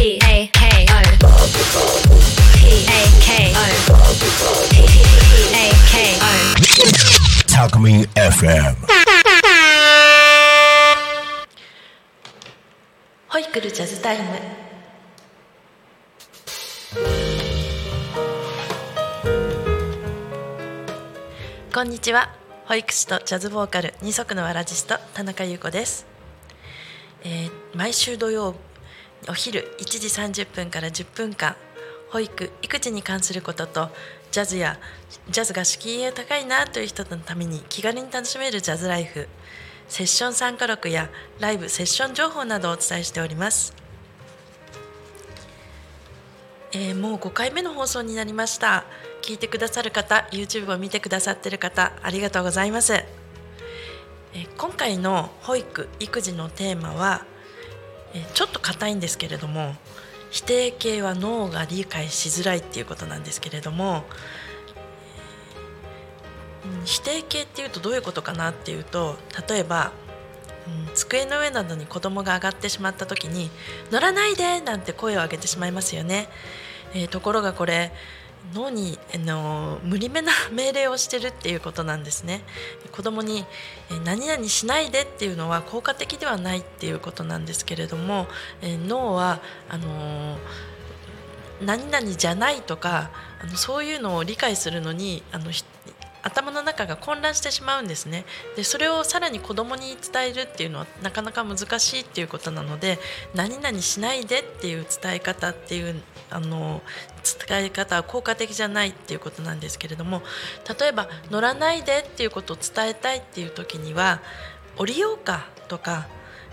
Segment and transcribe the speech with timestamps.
[0.00, 1.02] P A K O
[2.56, 3.60] P A K O
[4.70, 4.80] P
[5.52, 6.32] A K O
[7.46, 8.76] Talkmin FM.
[13.28, 14.24] ホイクルジャズタイム
[21.74, 26.06] こんにちは保育士とジャズボーカル二足のわらじスト田中優子です、
[27.22, 28.54] えー毎週土曜
[29.28, 31.56] お昼1時30分から10分間
[32.10, 33.88] 保育育児に関することと
[34.30, 34.78] ジャズや
[35.28, 39.28] ジャズが敷居が高いなという人のために気軽に楽しめるジャズライフ
[39.88, 43.74] セッション参加録やライブセッション情報などをお伝えしております、
[46.72, 48.84] えーもう5回目の放送になりました。
[49.22, 57.26] 聞いてくださる方 YouTube を見てくださってる方ありがとうございます、えー今回の保育育児のテーマは、
[58.34, 59.74] ちょっと硬いんですけれども
[60.30, 64.04] 否定形は脳が理解しづらいっていうことなんですけれども
[66.84, 69.16] 否定形っていうとどういうことかなっていうと
[69.48, 69.92] 例えば、
[70.94, 73.50] 机の上などに子供が上がってしまった時に
[73.90, 76.28] 「乗らないで!」なんて声を上げてしまいますよね。
[76.94, 77.92] えーところがこれ
[78.54, 82.42] 脳に、あの無理めな命令をしてるっていうことなんですね。
[82.92, 83.44] 子供に、
[83.90, 88.26] え何々しないでっていうのは効果的ではないっていうことなんですけれども、
[88.62, 90.38] え脳はあの
[91.60, 93.10] 何々じゃないとか
[93.42, 95.64] あのそういうのを理解するのにあのひ
[96.30, 98.24] 頭の中が混乱してしまうんですね。
[98.56, 102.98] でそれをさらに子供に伝えるっていうのはなかなか難しいっていうことなので
[103.34, 106.82] 何々しないでっていう伝え方っていうあの
[107.48, 110.22] 伝え方は効果的じゃないっていうことなんですけれども
[110.80, 114.20] 例えば乗らないでっていうことを伝えたいっていう時には
[114.76, 116.08] 降りようかとか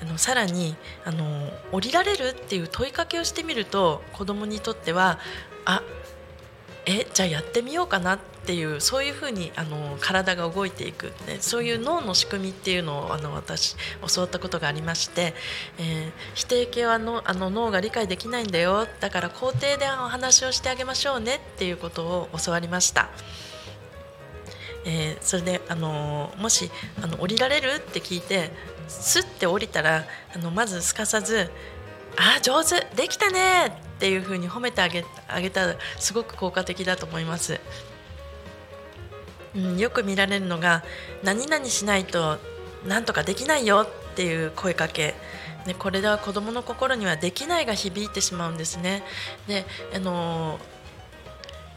[0.00, 5.18] あのさらにあの降りられるっていう問いかけをしてみると子どもにとっては
[6.86, 13.76] えじゃあやってみようかなっていうそういうふうにあの体が動いていく、ね、そういう脳の仕組みっていうのをあの私
[14.14, 15.34] 教わったことがありまして、
[15.78, 23.10] えー否定形はのあの脳が理解できないんだよだから肯定でお話をしてあげましょうねっていうことを教わりました。
[24.84, 28.50] えーそれで、あのーもしあの降りられるって聞いて
[28.88, 30.04] スッて降りたら
[30.34, 31.50] あのまずすかさず
[32.16, 37.60] 「あ上手できたね!」っていうふうに褒めてあげあげたらすごく効果的だと思います。
[39.54, 40.82] うん、よく見られるのが
[41.22, 42.38] 「何々しないと
[42.86, 45.14] なんとかできないよ」っていう声かけ。
[45.66, 49.04] ね、これでは子どもの心には「できない」が響いてしまうんですね。
[49.46, 49.64] で
[49.94, 50.81] あのー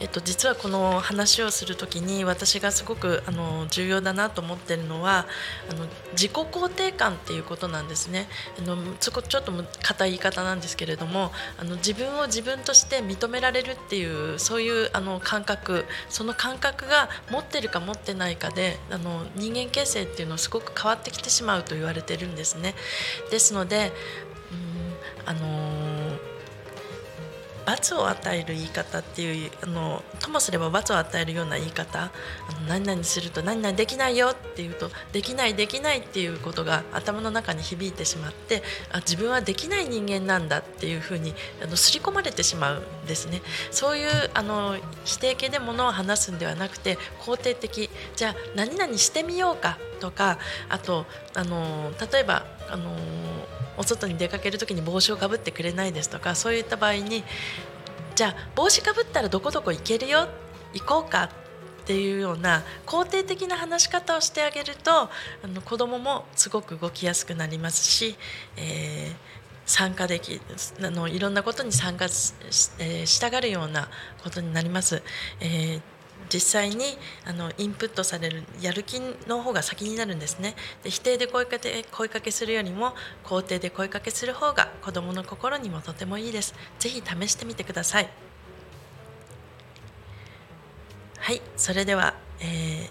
[0.00, 5.26] えっと、実はこの話をするときに私がすごくあの重要だなと思ってるのは
[5.70, 8.26] あの自己肯定感っていうことなんですね
[8.58, 22.74] あのちょっと硬い言い方なんですけれどもあの自分を自分として認められるっていうそういうあの感覚その感覚が持ってるか持ってないかであの人間形成っていうのはすごく変わってきてしまうと言われてるんですね。
[23.30, 23.92] ですので
[24.50, 26.23] うんあのー
[27.66, 32.04] 罰を与える言い方っていうあのともすれば罰を与えるような言い方。
[32.04, 32.10] あ
[32.60, 34.28] の何々すると何々できないよ。
[34.28, 36.00] っていうとできないできない。
[36.00, 40.58] っていうことが頭の中に響いてしまってあ自分はできない人間なんだ。
[40.58, 43.42] っていうふうにあの刷り込まれてしまうんですね。
[43.70, 47.90] そういうあの否定形でものを話すんではなくて肯定的。
[48.16, 50.38] じゃあ何々してみようかとか
[50.68, 52.94] あとあの例えばあの
[53.76, 57.24] お外に出かける時に帽子をかぶってくれないですとかそういった場合に
[58.14, 60.28] じゃあ帽子かぶったらどこどこ行けるよ？
[60.72, 61.24] 行こうか？
[61.24, 65.10] っていうような肯定的な話し方をしてあげるとあ
[65.44, 68.16] の子どももすごく動きやすくなりますし、
[68.56, 69.34] えー
[69.66, 70.38] 参加でき
[70.82, 72.34] あのいろんなことに参加し,
[72.78, 73.88] えーしたがるような
[74.22, 75.02] ことになります。
[75.40, 75.80] えー
[76.32, 80.54] 実際にあのインプットされるやる気の方が先になるんですね。
[80.82, 86.54] で否定で声かけ声かけするよりも肯定で声かけする方が子どもの心にもとてもいいです。
[86.78, 88.08] ぜひ試してみてください。
[91.18, 92.44] はいそれでは、え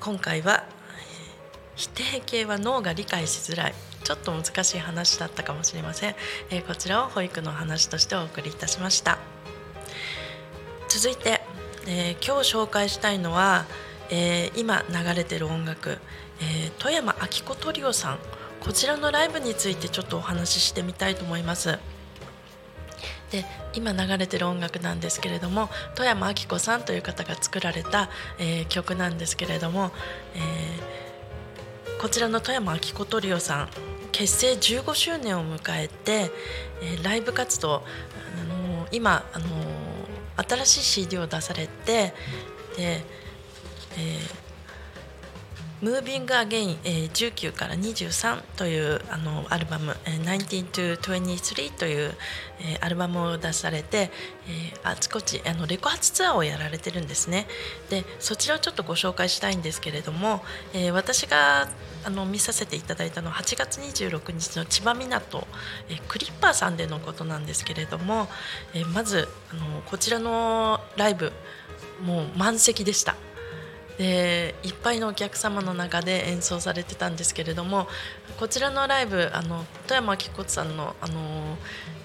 [0.00, 0.76] 今回は、えー
[1.76, 3.74] 否定形は脳が理解しづらい。
[4.02, 6.14] ちょっと難しい話だったかもしれません、
[6.50, 9.18] えーこちらを保育の話としてお送りいたしました。
[10.88, 11.40] 続いて、
[11.86, 13.66] えー今日紹介したいのは、
[14.10, 15.98] えー今流れてる音楽、
[16.40, 18.18] えー富山明子トリオさん
[18.60, 21.78] こちらのライブについてちょっとお話ししてみたいと思います。
[23.30, 23.44] で
[23.74, 28.08] 今流れてる音楽なんですけれども富山明子さんという方が作られた、
[28.38, 29.90] えー曲なんですけれども、
[30.34, 31.06] えー
[32.00, 33.68] こちらの富山明子トリオさん
[34.12, 36.30] 結成15周年を迎えて、
[36.82, 39.50] えー、ライブ活動、あのー、今、あのー、
[40.36, 42.12] 新しい CD を出されて
[42.76, 43.04] で、
[43.96, 44.45] えー
[45.82, 52.14] ムービングアゲイン、えー、19から23というあのアルバム、19 to 23という、
[52.60, 54.10] えー、アルバムを出されて、
[54.48, 57.46] えー、あちこちあのレコ発ツアーをやられてるんですね
[57.90, 60.42] でそちらをちょっとご紹介したいんですけれども、
[60.72, 61.68] えー、私が
[62.04, 65.46] あの見させていただいたのは8月26日の千葉港、
[65.90, 68.28] えー、クリッパーさんでのことなんですけれども、
[68.72, 71.32] えー、まずあのこちらのライブ
[72.02, 73.25] もう満席でした。
[73.98, 77.88] でいっぱいのお客様の中で演奏されてたんですけれども
[78.38, 81.56] こちらのライブあの富山明子さんのあの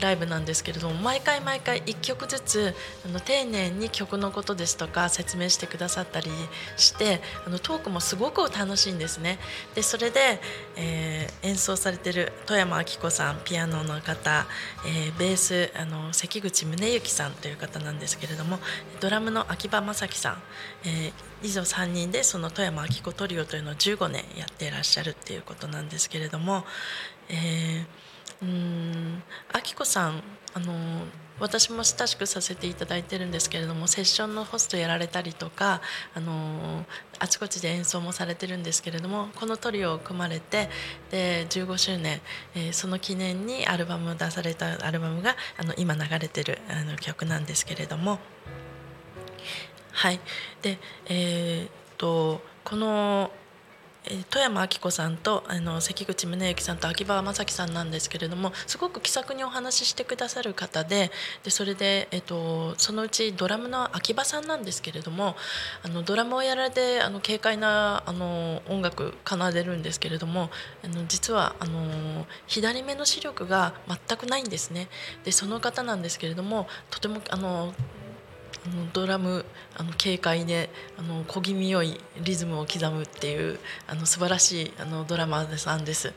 [0.00, 2.74] ライブなんですけれども毎回毎回1曲ずつ
[3.06, 6.30] あの丁寧に曲のことですとか説明してくださったり
[6.76, 9.38] してあのトークもすごく楽しいんですね。
[9.74, 10.40] でそれで、
[10.76, 14.46] えー、演奏されてる富山明子さんピアノの方、
[14.86, 18.58] えー、ベースあの関口宗之さんという方なんですけれども
[19.00, 20.42] ドラムの秋葉正樹さん、
[20.84, 21.12] えー、
[21.42, 26.64] 以上3人でその富山明子トリオというのを15年やっていらっしゃるっていうことなんですけれども。
[27.28, 29.22] えーうん。
[29.52, 30.22] あきこさん
[30.54, 30.72] あの
[31.40, 35.80] 私も親しくさせていただいてるんですけれどもセッションのホストやられたりとか
[36.14, 36.84] あの
[37.18, 40.68] あちこちで演奏もされてるんですけれどもこのトリオを組まれて
[41.10, 42.20] で15周年、
[42.54, 48.18] えー、その記念にアルバムを出されたアルバムがあの今流れてるあの曲なんですけれども。
[49.92, 50.20] はい。
[50.62, 53.30] でえー、っとこの
[54.28, 61.10] 富山明子さんとあの関口宗之さんと秋葉正樹さんなんですけれどもすごく気さくにお話ししてくださる方で
[61.42, 65.36] でそれで、えっと、そのうちドラムの秋葉さんなんですけれども
[65.82, 70.50] あのドラムをやられてあの軽快なあの音楽奏でるんですけれども
[70.84, 74.88] あの実はあの左目の視力が全くないんですね。
[75.24, 77.72] でその方なんですけれどもとてもあの
[78.68, 79.44] のドラム
[79.76, 86.12] あの軽快であの小気味よいリズムを刻むっていうあの素晴らしいあのドラマーさんです。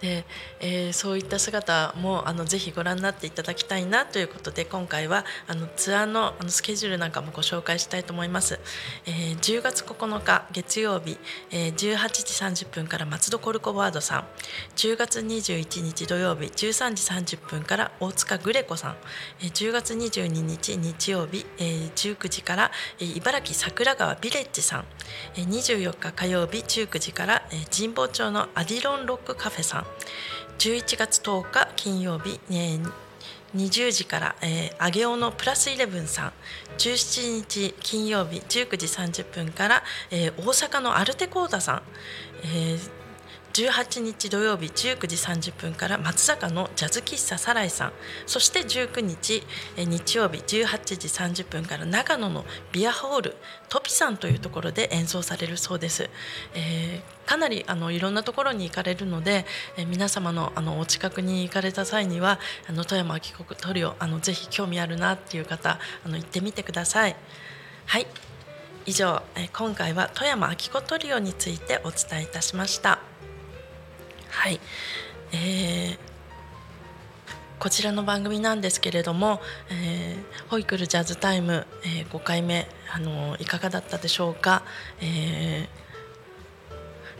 [0.00, 0.24] で、
[0.60, 8.58] えー、そういった姿もあのぜひご覧になっていただきたいなということで今回はあのツアーのあのスケジュールなんかもご紹介したいと思います、
[9.06, 11.18] えー、10月9日月曜日、
[11.50, 12.08] えー、18
[12.54, 14.24] 時30分から松戸コルコバードさん。
[14.76, 18.96] 10月21日土曜日13時30分から大塚グレコさん、
[19.40, 24.84] えー、10月22日日曜日、えー、19時から、えー、茨城桜川ビレッジさん、
[25.36, 29.83] えー、24日火曜日19時から、えー、神保町のアディロンロックカフェさん。
[30.58, 32.92] 11月10日金曜日、えー、
[33.54, 36.32] 20時から、えー、上尾のプラスイレブンさん
[36.78, 41.82] 17日金曜日19時30分から、えー、大阪のアルテコーダさん、
[42.44, 43.03] えー
[43.54, 47.92] 18日土曜日19時30分から松坂のジャズ喫茶サライさん。
[48.26, 49.44] そして19日
[49.76, 50.44] 日曜日18
[50.96, 53.36] 時30分から長野のビアホール
[53.68, 56.10] トピさんというところで演奏されるそうです、
[56.54, 59.46] えー、かなりあのいろんなところに行かれるので、
[59.76, 67.14] えー、皆様のあのお近くに行かれた際にはあの富山帰国トリオあのぜひ興味あるなっていう方あの行ってみてください。
[67.86, 68.06] はい。
[68.86, 73.13] 以上、え今回は富山明子トリオについてお伝えいたしました。
[74.34, 74.60] はい、
[75.32, 75.98] えー、
[77.58, 79.40] こちらの番組なんですけれども
[79.70, 84.62] 「えー、ホイクルジャズタイム」えー、5回目、あのいかがだったでしょうか、
[85.00, 85.84] えー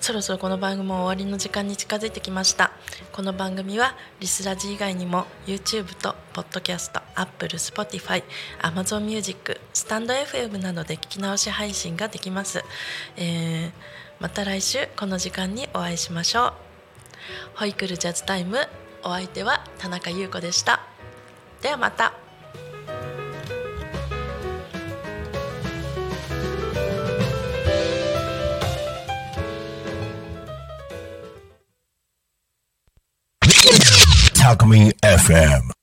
[0.00, 2.72] そろそろこの番組も終わりの時間に近づいてきました。
[3.10, 8.22] この番組はリスラジ以外にも YouTube と Podcast、Apple、Spotify、
[8.60, 12.62] Amazon Music、スタンド FM などで聞き直し配信ができます、
[13.16, 13.72] えー、
[14.20, 16.63] また来週この時間にお会いしましょう。
[17.54, 18.66] ホイクルジャズタイム。
[19.02, 20.80] お相手は田中優子でした。
[21.62, 22.14] ではまた。
[34.34, 35.73] Talk Me FM